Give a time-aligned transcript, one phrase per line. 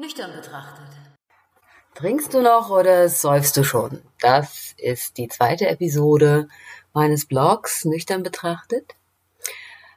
[0.00, 0.86] Nüchtern betrachtet.
[1.94, 4.00] Trinkst du noch oder säufst du schon?
[4.20, 6.48] Das ist die zweite Episode
[6.94, 8.94] meines Blogs Nüchtern betrachtet.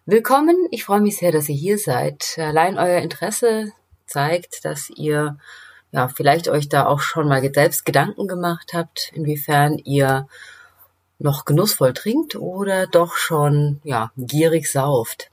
[0.06, 2.36] Willkommen, ich freue mich sehr, dass ihr hier seid.
[2.38, 3.72] Allein euer Interesse
[4.06, 5.38] zeigt, dass ihr
[5.94, 10.28] ja vielleicht euch da auch schon mal selbst Gedanken gemacht habt, inwiefern ihr
[11.18, 15.32] noch genussvoll trinkt oder doch schon ja gierig sauft.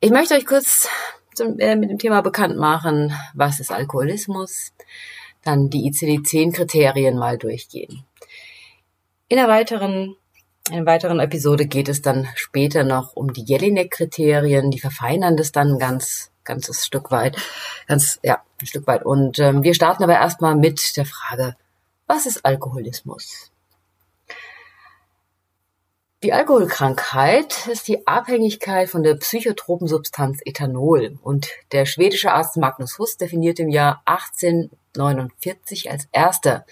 [0.00, 0.88] Ich möchte euch kurz
[1.38, 4.72] zum, äh, mit dem Thema bekannt machen, was ist Alkoholismus,
[5.42, 8.04] dann die ICD-10-Kriterien mal durchgehen.
[9.28, 10.16] In einer weiteren,
[10.70, 15.74] in weiteren Episode geht es dann später noch um die Jelinek-Kriterien, die verfeinern das dann
[15.74, 17.36] ein ganz, ganzes Stück weit,
[17.86, 19.04] ganz, ja, ein Stück weit.
[19.04, 21.56] Und ähm, wir starten aber erstmal mit der Frage,
[22.06, 23.47] was ist Alkoholismus?
[26.24, 32.98] Die Alkoholkrankheit ist die Abhängigkeit von der psychotropen Substanz Ethanol und der schwedische Arzt Magnus
[32.98, 36.66] Huss definiert im Jahr 1849 als erster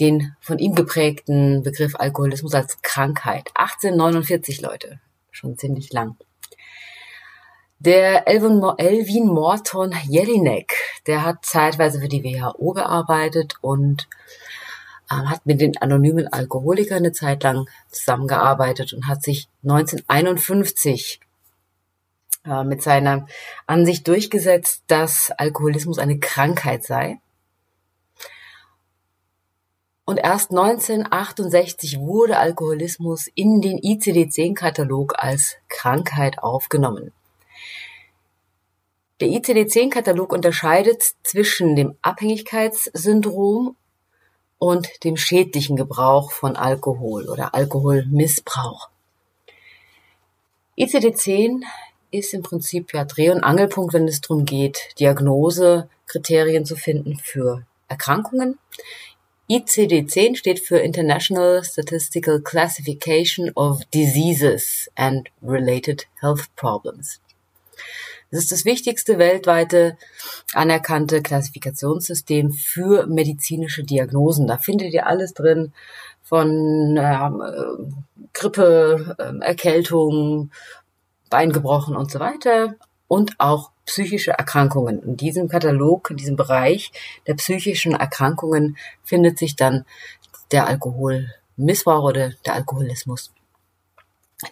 [0.00, 3.50] den von ihm geprägten Begriff Alkoholismus als Krankheit.
[3.54, 6.18] 1849 Leute, schon ziemlich lang.
[7.78, 10.74] Der Elvin Morton Jelinek,
[11.06, 14.08] der hat zeitweise für die WHO gearbeitet und
[15.08, 21.20] hat mit den anonymen Alkoholikern eine Zeit lang zusammengearbeitet und hat sich 1951
[22.46, 23.26] äh, mit seiner
[23.66, 27.20] Ansicht durchgesetzt, dass Alkoholismus eine Krankheit sei.
[30.06, 37.12] Und erst 1968 wurde Alkoholismus in den ICD-10-Katalog als Krankheit aufgenommen.
[39.20, 43.76] Der ICD-10-Katalog unterscheidet zwischen dem Abhängigkeitssyndrom
[44.58, 48.88] und dem schädlichen Gebrauch von Alkohol oder Alkoholmissbrauch.
[50.78, 51.62] ICD-10
[52.10, 57.64] ist im Prinzip ja Dreh- und Angelpunkt, wenn es darum geht, Diagnosekriterien zu finden für
[57.88, 58.58] Erkrankungen.
[59.50, 67.20] ICD-10 steht für International Statistical Classification of Diseases and Related Health Problems.
[68.30, 69.96] Es ist das wichtigste weltweite
[70.54, 74.46] anerkannte Klassifikationssystem für medizinische Diagnosen.
[74.46, 75.72] Da findet ihr alles drin
[76.22, 80.50] von ähm, äh, Grippe, äh, Erkältung,
[81.30, 82.74] Bein gebrochen und so weiter
[83.08, 85.02] und auch psychische Erkrankungen.
[85.02, 86.92] In diesem Katalog, in diesem Bereich
[87.26, 89.84] der psychischen Erkrankungen findet sich dann
[90.52, 93.32] der Alkoholmissbrauch oder der Alkoholismus.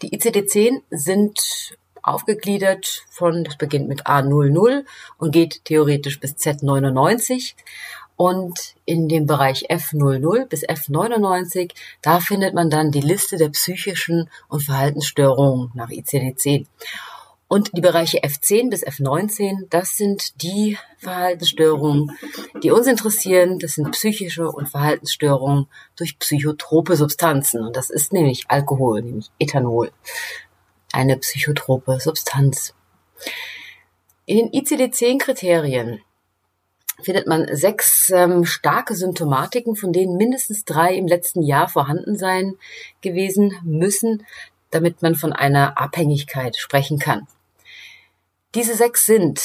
[0.02, 4.84] Die ICD-10 sind aufgegliedert von, das beginnt mit A00
[5.18, 7.54] und geht theoretisch bis Z99.
[8.16, 14.28] Und in dem Bereich F00 bis F99, da findet man dann die Liste der psychischen
[14.48, 16.66] und Verhaltensstörungen nach ICD-10.
[17.48, 22.16] Und die Bereiche F10 bis F19, das sind die Verhaltensstörungen,
[22.62, 23.58] die uns interessieren.
[23.58, 27.62] Das sind psychische und Verhaltensstörungen durch psychotrope Substanzen.
[27.62, 29.90] Und das ist nämlich Alkohol, nämlich Ethanol
[30.92, 32.74] eine psychotrope Substanz.
[34.26, 36.00] In den ICD-10-Kriterien
[37.02, 42.54] findet man sechs ähm, starke Symptomatiken, von denen mindestens drei im letzten Jahr vorhanden sein
[43.00, 44.24] gewesen müssen,
[44.70, 47.26] damit man von einer Abhängigkeit sprechen kann.
[48.54, 49.42] Diese sechs sind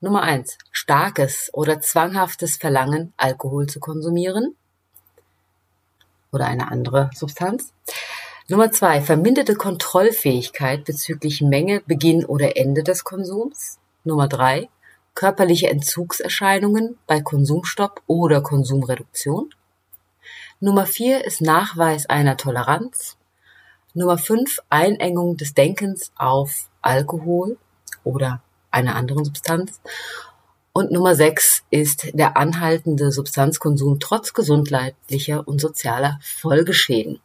[0.00, 4.54] Nummer eins, starkes oder zwanghaftes Verlangen, Alkohol zu konsumieren
[6.30, 7.72] oder eine andere Substanz.
[8.50, 13.78] Nummer zwei, verminderte Kontrollfähigkeit bezüglich Menge, Beginn oder Ende des Konsums.
[14.04, 14.70] Nummer drei,
[15.14, 19.50] körperliche Entzugserscheinungen bei Konsumstopp oder Konsumreduktion.
[20.60, 23.18] Nummer vier ist Nachweis einer Toleranz.
[23.92, 27.58] Nummer fünf, Einengung des Denkens auf Alkohol
[28.02, 29.78] oder einer anderen Substanz.
[30.72, 37.20] Und Nummer sechs ist der anhaltende Substanzkonsum trotz gesundheitlicher und sozialer Folgeschäden.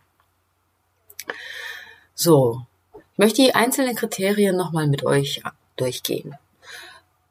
[2.15, 5.41] So, ich möchte die einzelnen Kriterien nochmal mit euch
[5.75, 6.35] durchgehen.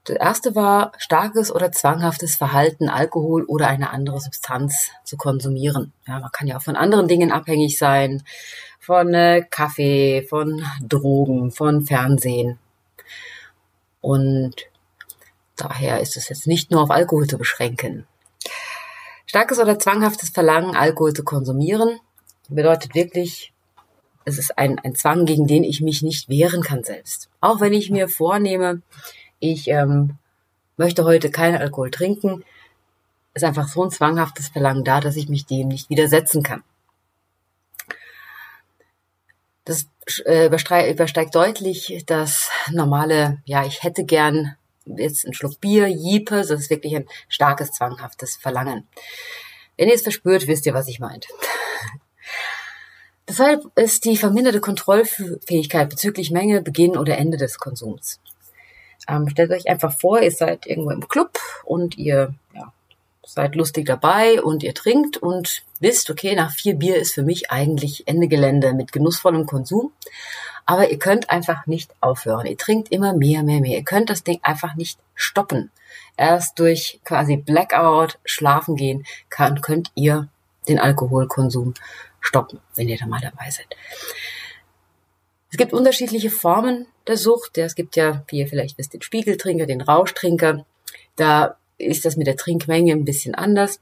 [0.05, 5.93] Das erste war starkes oder zwanghaftes Verhalten, Alkohol oder eine andere Substanz zu konsumieren.
[6.09, 8.25] Ja, man kann ja auch von anderen Dingen abhängig sein,
[8.81, 12.59] von äh, Kaffee, von Drogen, von Fernsehen.
[14.01, 14.55] Und
[15.57, 18.05] daher ist es jetzt nicht nur auf Alkohol zu beschränken.
[19.27, 22.01] Starkes oder zwanghaftes Verlangen, Alkohol zu konsumieren,
[22.49, 23.52] bedeutet wirklich
[24.25, 27.29] es ist ein, ein Zwang, gegen den ich mich nicht wehren kann selbst.
[27.41, 28.83] Auch wenn ich mir vornehme,
[29.39, 30.19] ich ähm,
[30.77, 32.45] möchte heute keinen Alkohol trinken,
[33.35, 36.63] ist einfach so ein zwanghaftes Verlangen da, dass ich mich dem nicht widersetzen kann.
[39.65, 39.87] Das
[40.25, 46.51] äh, übersteigt deutlich das normale, ja, ich hätte gern jetzt ein Schluck Bier, Jiepe, das
[46.51, 48.89] ist wirklich ein starkes, zwanghaftes Verlangen.
[49.77, 51.27] Wenn ihr es verspürt, wisst ihr, was ich meint.
[53.29, 58.21] Deshalb ist die verminderte Kontrollfähigkeit bezüglich Menge, Beginn oder Ende des Konsums.
[59.09, 62.73] Ähm, stellt euch einfach vor, ihr seid irgendwo im Club und ihr ja,
[63.25, 67.51] seid lustig dabei und ihr trinkt und wisst, okay, nach vier Bier ist für mich
[67.51, 69.93] eigentlich Ende Gelände mit genussvollem Konsum.
[70.65, 72.47] Aber ihr könnt einfach nicht aufhören.
[72.47, 73.79] Ihr trinkt immer mehr, mehr, mehr.
[73.79, 75.71] Ihr könnt das Ding einfach nicht stoppen.
[76.17, 80.29] Erst durch quasi Blackout, schlafen gehen, kann, könnt ihr
[80.69, 81.75] den Alkoholkonsum
[82.21, 83.67] stoppen, wenn ihr da mal dabei seid.
[85.51, 87.59] Es gibt unterschiedliche Formen der Sucht.
[87.59, 90.65] Es gibt ja, wie ihr vielleicht wisst, den Spiegeltrinker, den Rauschtrinker.
[91.17, 93.81] Da ist das mit der Trinkmenge ein bisschen anders.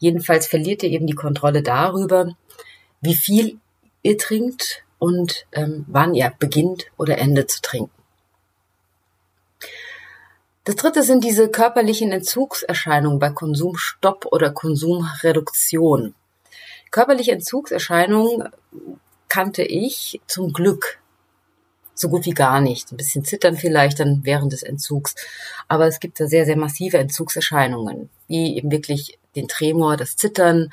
[0.00, 2.34] Jedenfalls verliert ihr eben die Kontrolle darüber,
[3.00, 3.58] wie viel
[4.02, 7.93] ihr trinkt und ähm, wann ihr beginnt oder endet zu trinken.
[10.64, 16.14] Das dritte sind diese körperlichen Entzugserscheinungen bei Konsumstopp oder Konsumreduktion.
[16.90, 18.48] Körperliche Entzugserscheinungen
[19.28, 21.00] kannte ich zum Glück
[21.94, 22.90] so gut wie gar nicht.
[22.90, 25.14] Ein bisschen zittern vielleicht dann während des Entzugs.
[25.68, 30.70] Aber es gibt da sehr, sehr massive Entzugserscheinungen, wie eben wirklich den Tremor, das Zittern,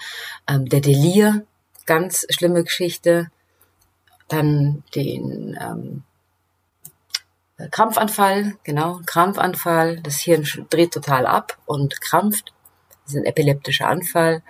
[0.48, 1.46] ähm, der Delir,
[1.86, 3.30] ganz schlimme Geschichte,
[4.28, 6.04] dann den ähm,
[7.70, 10.02] Krampfanfall, genau, Krampfanfall.
[10.02, 12.54] Das Hirn dreht total ab und krampft.
[13.04, 14.42] Das ist ein epileptischer Anfall.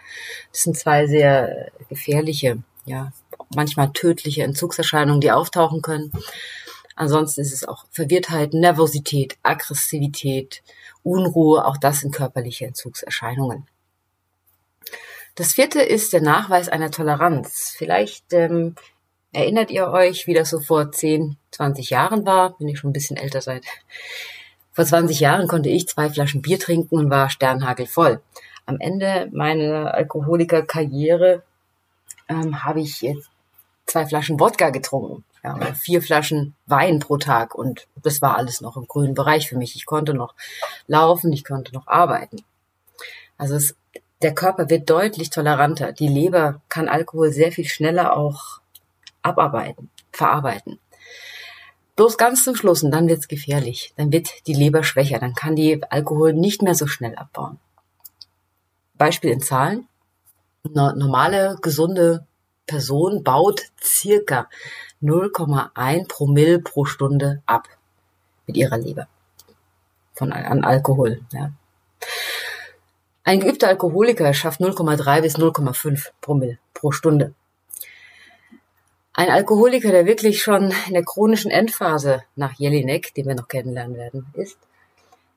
[0.51, 3.11] Das sind zwei sehr gefährliche, ja,
[3.55, 6.11] manchmal tödliche Entzugserscheinungen, die auftauchen können.
[6.95, 10.61] Ansonsten ist es auch Verwirrtheit, Nervosität, Aggressivität,
[11.03, 11.65] Unruhe.
[11.65, 13.67] Auch das sind körperliche Entzugserscheinungen.
[15.35, 17.73] Das vierte ist der Nachweis einer Toleranz.
[17.75, 18.75] Vielleicht ähm,
[19.33, 22.93] Erinnert ihr euch, wie das so vor 10, 20 Jahren war, wenn ihr schon ein
[22.93, 23.63] bisschen älter seid?
[24.73, 28.21] Vor 20 Jahren konnte ich zwei Flaschen Bier trinken und war sternhagelvoll.
[28.65, 31.43] Am Ende meiner Alkoholikerkarriere
[32.27, 33.29] ähm, habe ich jetzt
[33.85, 35.23] zwei Flaschen Wodka getrunken.
[35.43, 39.57] Ja, vier Flaschen Wein pro Tag und das war alles noch im grünen Bereich für
[39.57, 39.75] mich.
[39.75, 40.35] Ich konnte noch
[40.87, 42.43] laufen, ich konnte noch arbeiten.
[43.37, 43.75] Also es,
[44.21, 45.93] der Körper wird deutlich toleranter.
[45.93, 48.60] Die Leber kann Alkohol sehr viel schneller auch
[49.21, 50.79] abarbeiten, verarbeiten.
[51.95, 53.93] Bloß ganz zum Schluss und dann wird's gefährlich.
[53.97, 57.59] Dann wird die Leber schwächer, dann kann die Alkohol nicht mehr so schnell abbauen.
[58.95, 59.87] Beispiel in Zahlen.
[60.63, 62.25] Eine normale, gesunde
[62.67, 64.47] Person baut circa
[65.01, 67.67] 0,1 Promille pro Stunde ab
[68.45, 69.07] mit ihrer Leber
[70.13, 71.21] von an Alkohol.
[71.33, 71.51] Ja.
[73.23, 77.33] Ein geübter Alkoholiker schafft 0,3 bis 0,5 Promille pro Stunde.
[79.13, 83.97] Ein Alkoholiker, der wirklich schon in der chronischen Endphase nach Jelinek, den wir noch kennenlernen
[83.97, 84.57] werden, ist,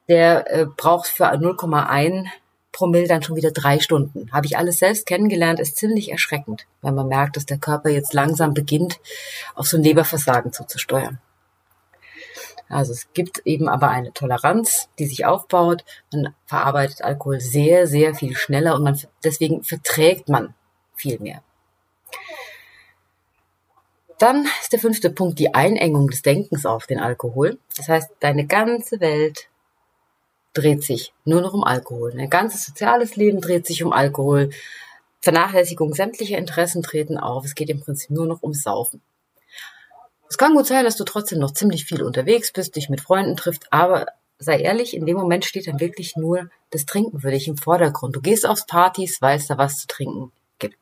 [0.08, 2.26] der äh, braucht für 0,1
[2.70, 4.30] Promille dann schon wieder drei Stunden.
[4.32, 8.12] Habe ich alles selbst kennengelernt, ist ziemlich erschreckend, weil man merkt, dass der Körper jetzt
[8.12, 9.00] langsam beginnt,
[9.54, 11.18] auf so ein Leberversagen zuzusteuern.
[12.68, 15.84] Also es gibt eben aber eine Toleranz, die sich aufbaut.
[16.12, 20.54] Man verarbeitet Alkohol sehr, sehr viel schneller und man, deswegen verträgt man
[20.96, 21.42] viel mehr.
[24.18, 27.58] Dann ist der fünfte Punkt die Einengung des Denkens auf den Alkohol.
[27.76, 29.48] Das heißt, deine ganze Welt
[30.52, 32.12] dreht sich nur noch um Alkohol.
[32.12, 34.50] Dein ganzes soziales Leben dreht sich um Alkohol.
[35.20, 37.44] Vernachlässigung sämtlicher Interessen treten auf.
[37.44, 39.02] Es geht im Prinzip nur noch ums Saufen.
[40.28, 43.36] Es kann gut sein, dass du trotzdem noch ziemlich viel unterwegs bist, dich mit Freunden
[43.36, 44.06] trifft, aber
[44.38, 48.16] sei ehrlich, in dem Moment steht dann wirklich nur das Trinken für dich im Vordergrund.
[48.16, 50.76] Du gehst aufs Partys, weil es da was zu trinken gibt.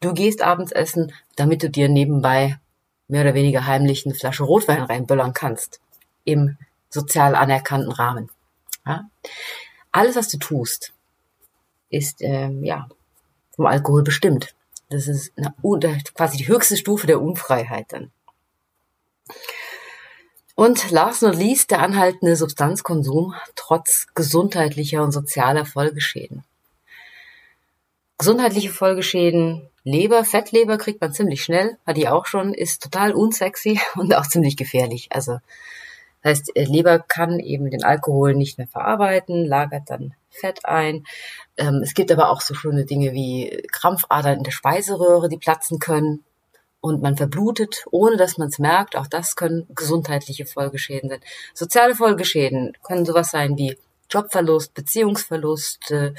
[0.00, 2.58] Du gehst abends essen, damit du dir nebenbei
[3.08, 5.80] mehr oder weniger heimlich eine Flasche Rotwein reinböllern kannst.
[6.24, 6.56] Im
[6.90, 8.30] sozial anerkannten Rahmen.
[8.86, 9.08] Ja?
[9.90, 10.92] Alles, was du tust,
[11.90, 12.88] ist ähm, ja
[13.56, 14.54] vom Alkohol bestimmt.
[14.90, 15.52] Das ist eine,
[16.14, 18.10] quasi die höchste Stufe der Unfreiheit dann.
[20.54, 26.44] Und last not least der anhaltende Substanzkonsum trotz gesundheitlicher und sozialer Folgeschäden.
[28.16, 33.80] Gesundheitliche Folgeschäden Leber, Fettleber kriegt man ziemlich schnell, hat die auch schon, ist total unsexy
[33.94, 35.08] und auch ziemlich gefährlich.
[35.10, 35.38] Also
[36.22, 41.06] das heißt, äh, Leber kann eben den Alkohol nicht mehr verarbeiten, lagert dann Fett ein.
[41.56, 45.78] Ähm, es gibt aber auch so schöne Dinge wie Krampfadern in der Speiseröhre, die platzen
[45.78, 46.22] können
[46.80, 48.94] und man verblutet, ohne dass man es merkt.
[48.94, 51.20] Auch das können gesundheitliche Folgeschäden sein.
[51.54, 53.78] Soziale Folgeschäden können sowas sein wie
[54.10, 56.14] Jobverlust, Beziehungsverlust, äh,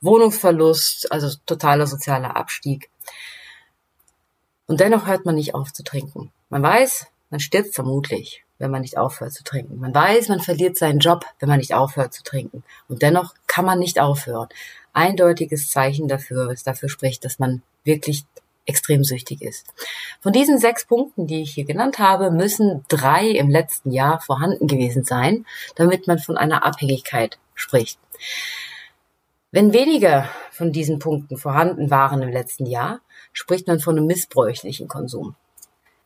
[0.00, 2.90] Wohnungsverlust, also totaler sozialer Abstieg.
[4.66, 6.32] Und dennoch hört man nicht auf zu trinken.
[6.48, 8.44] Man weiß, man stirbt vermutlich.
[8.58, 9.80] wenn man nicht aufhört zu trinken.
[9.80, 12.62] Man weiß, man verliert seinen Job, wenn man nicht aufhört zu trinken.
[12.88, 14.48] Und dennoch kann man nicht aufhören.
[14.92, 18.24] Eindeutiges Zeichen dafür, was dafür spricht, dass man wirklich
[18.66, 19.72] extrem süchtig ist.
[20.20, 24.66] Von diesen sechs Punkten, die ich hier genannt habe, müssen drei im letzten Jahr vorhanden
[24.66, 27.98] gewesen sein, damit man von einer Abhängigkeit spricht.
[29.50, 33.00] Wenn weniger von diesen Punkten vorhanden waren im letzten Jahr,
[33.32, 35.36] spricht man von einem missbräuchlichen Konsum.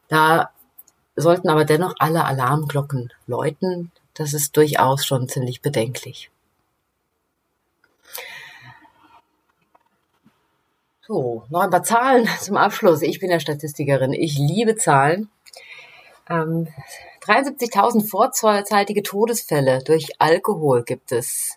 [0.09, 0.51] Da
[1.17, 3.91] sollten aber dennoch alle Alarmglocken läuten.
[4.15, 6.31] Das ist durchaus schon ziemlich bedenklich.
[11.09, 13.01] So, noch ein paar Zahlen zum Abschluss.
[13.01, 14.13] Ich bin ja Statistikerin.
[14.13, 15.31] Ich liebe Zahlen.
[16.29, 16.69] Ähm,
[17.25, 21.57] 73.000 vorzeitige Todesfälle durch Alkohol gibt es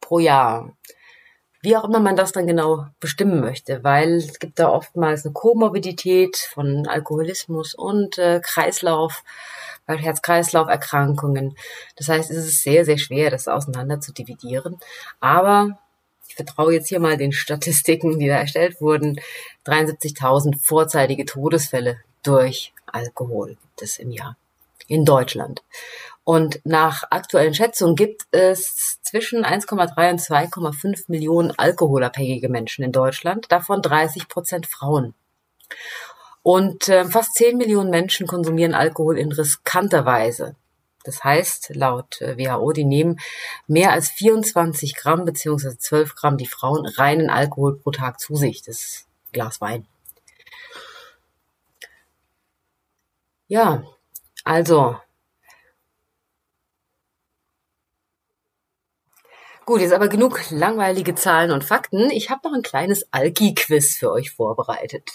[0.00, 0.76] pro Jahr.
[1.60, 5.32] Wie auch immer man das dann genau bestimmen möchte, weil es gibt da oftmals eine
[5.32, 9.24] Komorbidität von Alkoholismus und äh, Kreislauf,
[9.88, 11.56] Herz-Kreislauf-Erkrankungen.
[11.96, 14.78] Das heißt, es ist sehr, sehr schwer, das auseinander zu dividieren.
[15.18, 15.78] Aber
[16.38, 19.20] vertraue jetzt hier mal den Statistiken, die da erstellt wurden.
[19.66, 24.36] 73.000 vorzeitige Todesfälle durch Alkohol gibt es im Jahr
[24.86, 25.62] in Deutschland.
[26.24, 33.50] Und nach aktuellen Schätzungen gibt es zwischen 1,3 und 2,5 Millionen alkoholabhängige Menschen in Deutschland,
[33.50, 35.14] davon 30 Prozent Frauen.
[36.42, 40.54] Und äh, fast 10 Millionen Menschen konsumieren Alkohol in riskanter Weise.
[41.08, 43.18] Das heißt, laut äh, WHO, die nehmen
[43.66, 48.60] mehr als 24 Gramm beziehungsweise 12 Gramm die Frauen reinen Alkohol pro Tag zu sich.
[48.60, 49.86] Das Glas Wein.
[53.46, 53.84] Ja,
[54.44, 54.98] also.
[59.64, 62.10] Gut, jetzt aber genug langweilige Zahlen und Fakten.
[62.10, 65.08] Ich habe noch ein kleines Alki-Quiz für euch vorbereitet.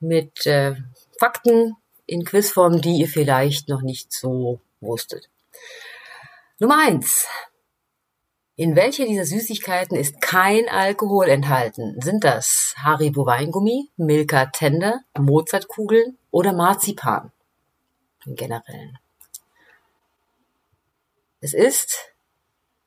[0.00, 0.74] Mit äh,
[1.16, 5.28] Fakten in Quizform, die ihr vielleicht noch nicht so wusstet.
[6.58, 7.26] Nummer eins.
[8.56, 11.98] In welcher dieser Süßigkeiten ist kein Alkohol enthalten?
[12.02, 17.32] Sind das Haribo Weingummi, Milka Tender, Mozartkugeln oder Marzipan?
[18.26, 18.98] Im Generellen.
[21.40, 22.12] Es ist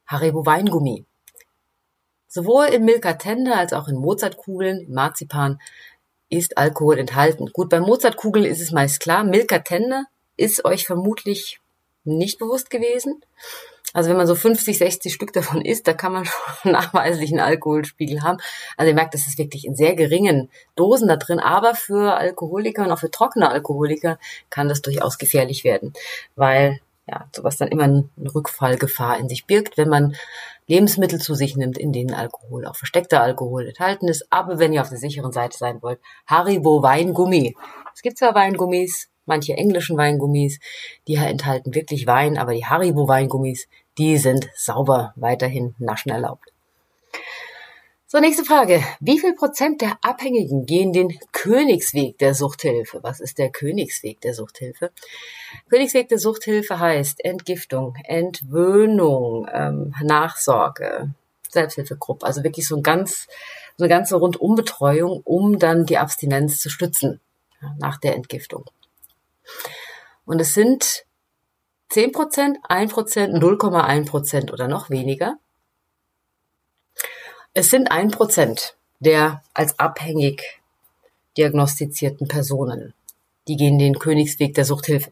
[0.05, 1.05] Haribo Weingummi.
[2.27, 5.59] Sowohl in Milka Tender als auch in Mozartkugeln, Marzipan
[6.29, 7.47] ist Alkohol enthalten.
[7.51, 9.23] Gut, bei Mozartkugeln ist es meist klar.
[9.23, 10.05] Milka Tender
[10.37, 11.59] ist euch vermutlich
[12.03, 13.23] nicht bewusst gewesen.
[13.93, 16.25] Also wenn man so 50, 60 Stück davon isst, da kann man
[16.61, 18.39] schon nachweislich einen Alkoholspiegel haben.
[18.75, 21.39] Also ihr merkt, das ist wirklich in sehr geringen Dosen da drin.
[21.39, 24.17] Aber für Alkoholiker und auch für trockene Alkoholiker
[24.49, 25.93] kann das durchaus gefährlich werden,
[26.35, 30.15] weil ja sowas dann immer eine Rückfallgefahr in sich birgt, wenn man
[30.67, 34.25] Lebensmittel zu sich nimmt, in denen Alkohol, auch versteckter Alkohol enthalten ist.
[34.29, 37.55] Aber wenn ihr auf der sicheren Seite sein wollt, Haribo Weingummi.
[37.93, 40.59] Es gibt zwar Weingummis, manche englischen Weingummis,
[41.07, 46.53] die enthalten wirklich Wein, aber die Haribo Weingummis, die sind sauber weiterhin naschen erlaubt.
[48.13, 48.83] So, nächste Frage.
[48.99, 52.99] Wie viel Prozent der Abhängigen gehen den Königsweg der Suchthilfe?
[53.01, 54.91] Was ist der Königsweg der Suchthilfe?
[55.67, 61.09] Königsweg der Suchthilfe heißt Entgiftung, Entwöhnung, ähm, Nachsorge,
[61.49, 62.23] Selbsthilfegruppe.
[62.23, 63.27] Also wirklich so ein ganz,
[63.77, 67.19] so eine ganze Rundumbetreuung, um dann die Abstinenz zu stützen
[67.63, 68.65] ja, nach der Entgiftung.
[70.25, 71.05] Und es sind
[71.89, 75.37] 10 Prozent, 1 Prozent, 0,1 Prozent oder noch weniger.
[77.53, 80.61] Es sind 1 Prozent der als abhängig
[81.37, 82.93] diagnostizierten Personen.
[83.47, 85.11] Die gehen den Königsweg der Suchthilfe.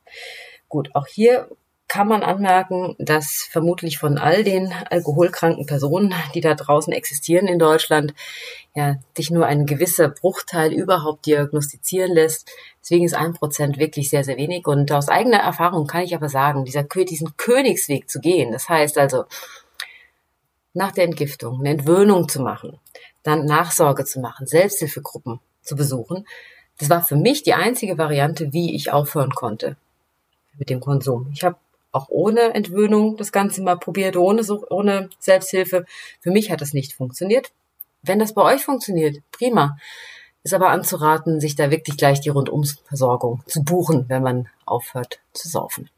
[0.69, 1.50] Gut, auch hier
[1.91, 7.60] kann man anmerken, dass vermutlich von all den alkoholkranken Personen, die da draußen existieren in
[7.60, 8.13] Deutschland,
[8.74, 12.50] ja, sich nur ein gewisser Bruchteil überhaupt diagnostizieren lässt.
[12.81, 14.67] Deswegen ist ein Prozent wirklich sehr, sehr wenig.
[14.67, 18.98] Und aus eigener Erfahrung kann ich aber sagen, dieser, diesen Königsweg zu gehen, das heißt
[18.98, 19.25] also,
[20.74, 22.79] nach der Entgiftung eine Entwöhnung zu machen,
[23.24, 26.25] dann Nachsorge zu machen, Selbsthilfegruppen zu besuchen,
[26.79, 29.75] das war für mich die einzige Variante, wie ich aufhören konnte
[30.57, 31.29] mit dem Konsum.
[31.33, 31.57] Ich habe
[31.91, 35.86] auch ohne Entwöhnung das Ganze mal probiert, ohne, ohne Selbsthilfe.
[36.19, 37.51] Für mich hat das nicht funktioniert.
[38.01, 39.77] Wenn das bei euch funktioniert, prima.
[40.43, 45.48] Ist aber anzuraten, sich da wirklich gleich die Rundumversorgung zu buchen, wenn man aufhört zu
[45.48, 45.89] saufen.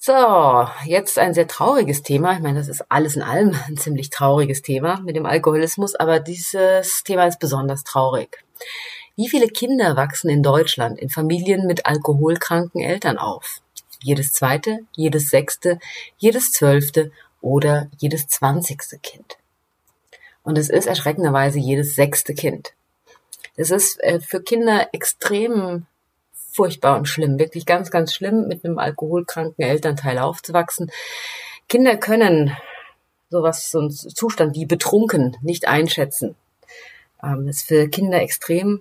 [0.00, 2.32] So, jetzt ein sehr trauriges Thema.
[2.32, 6.18] Ich meine, das ist alles in allem ein ziemlich trauriges Thema mit dem Alkoholismus, aber
[6.18, 8.42] dieses Thema ist besonders traurig.
[9.18, 13.60] Wie viele Kinder wachsen in Deutschland in Familien mit alkoholkranken Eltern auf?
[14.00, 15.80] Jedes zweite, jedes sechste,
[16.18, 17.10] jedes zwölfte
[17.40, 19.36] oder jedes zwanzigste Kind.
[20.44, 22.74] Und es ist erschreckenderweise jedes sechste Kind.
[23.56, 25.86] Es ist äh, für Kinder extrem
[26.52, 30.92] furchtbar und schlimm, wirklich ganz, ganz schlimm, mit einem alkoholkranken Elternteil aufzuwachsen.
[31.68, 32.56] Kinder können
[33.30, 36.36] sowas, so einen Zustand wie betrunken nicht einschätzen.
[37.20, 38.80] Ähm, ist für Kinder extrem,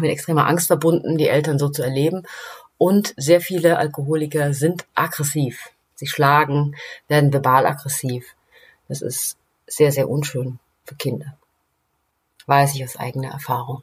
[0.00, 2.22] mit extremer Angst verbunden, die Eltern so zu erleben.
[2.76, 5.70] Und sehr viele Alkoholiker sind aggressiv.
[5.94, 6.76] Sie schlagen,
[7.08, 8.34] werden verbal aggressiv.
[8.88, 9.36] Das ist
[9.66, 11.36] sehr, sehr unschön für Kinder.
[12.46, 13.82] Weiß ich aus eigener Erfahrung.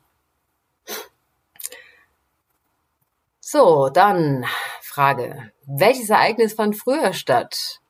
[3.40, 4.46] So, dann
[4.82, 5.52] Frage.
[5.66, 7.82] Welches Ereignis fand früher statt?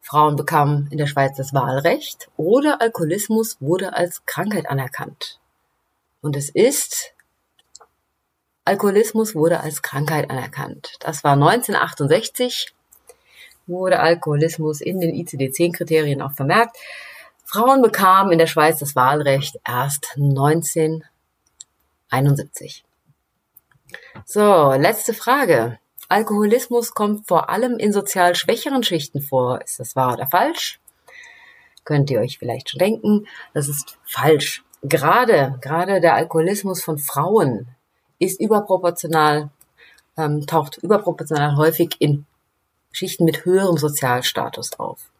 [0.00, 5.40] Frauen bekamen in der Schweiz das Wahlrecht oder Alkoholismus wurde als Krankheit anerkannt.
[6.20, 7.14] Und es ist,
[8.64, 10.96] Alkoholismus wurde als Krankheit anerkannt.
[11.00, 12.72] Das war 1968,
[13.66, 16.76] wurde Alkoholismus in den ICD-10-Kriterien auch vermerkt.
[17.44, 22.84] Frauen bekamen in der Schweiz das Wahlrecht erst 1971.
[24.24, 25.78] So, letzte Frage.
[26.08, 29.60] Alkoholismus kommt vor allem in sozial schwächeren Schichten vor.
[29.62, 30.80] Ist das wahr oder falsch?
[31.84, 34.64] Könnt ihr euch vielleicht schon denken, das ist falsch.
[34.82, 37.68] Gerade, gerade der Alkoholismus von Frauen
[38.20, 39.50] ist überproportional,
[40.16, 42.26] ähm, taucht überproportional häufig in
[42.92, 45.10] Schichten mit höherem Sozialstatus auf.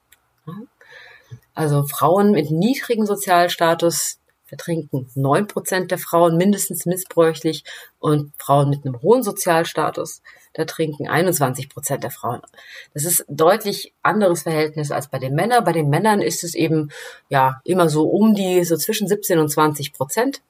[1.54, 7.62] Also Frauen mit niedrigem Sozialstatus vertrinken neun Prozent der Frauen mindestens missbräuchlich
[8.00, 10.23] und Frauen mit einem hohen Sozialstatus,
[10.54, 12.40] da trinken 21 Prozent der Frauen.
[12.92, 15.62] Das ist deutlich anderes Verhältnis als bei den Männern.
[15.62, 16.90] Bei den Männern ist es eben
[17.28, 20.42] ja immer so um die so zwischen 17 und 20 Prozent.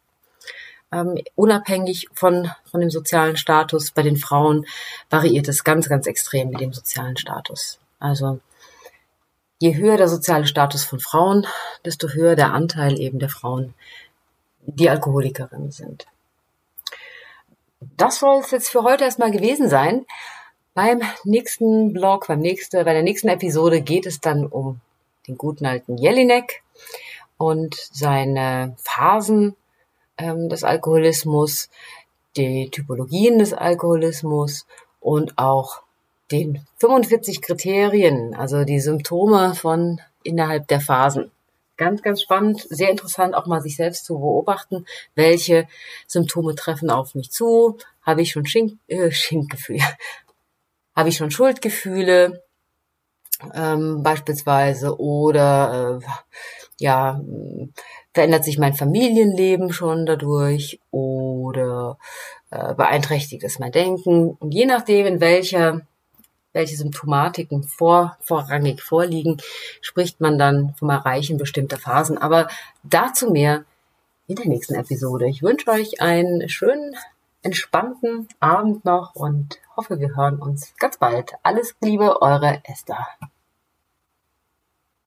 [0.92, 3.92] Ähm, unabhängig von, von dem sozialen Status.
[3.92, 4.66] Bei den Frauen
[5.08, 7.78] variiert es ganz, ganz extrem mit dem sozialen Status.
[8.00, 8.40] Also
[9.58, 11.46] je höher der soziale Status von Frauen,
[11.84, 13.74] desto höher der Anteil eben der Frauen,
[14.62, 16.06] die Alkoholikerinnen sind.
[17.96, 20.06] Das soll es jetzt für heute erstmal gewesen sein.
[20.74, 24.80] Beim nächsten Blog, beim nächsten, bei der nächsten Episode geht es dann um
[25.26, 26.62] den guten alten Jelinek
[27.36, 29.56] und seine Phasen
[30.20, 31.68] ähm, des Alkoholismus,
[32.36, 34.66] die Typologien des Alkoholismus
[35.00, 35.82] und auch
[36.30, 41.30] den 45 Kriterien, also die Symptome von innerhalb der Phasen.
[41.76, 45.66] Ganz, ganz spannend, sehr interessant, auch mal sich selbst zu beobachten, welche
[46.06, 47.78] Symptome treffen auf mich zu.
[48.02, 49.82] Habe ich schon Schink, äh, Schinkgefühle?
[50.94, 52.42] Habe ich schon Schuldgefühle?
[53.54, 56.06] Ähm, beispielsweise oder äh,
[56.78, 57.22] ja
[58.12, 61.98] verändert sich mein Familienleben schon dadurch oder
[62.50, 65.82] äh, beeinträchtigt es mein Denken und je nachdem in welcher
[66.52, 69.38] welche Symptomatiken vor, vorrangig vorliegen,
[69.80, 72.18] spricht man dann vom Erreichen bestimmter Phasen.
[72.18, 72.48] Aber
[72.82, 73.64] dazu mehr
[74.26, 75.28] in der nächsten Episode.
[75.28, 76.96] Ich wünsche euch einen schönen,
[77.42, 81.32] entspannten Abend noch und hoffe, wir hören uns ganz bald.
[81.42, 83.06] Alles Liebe, eure Esther.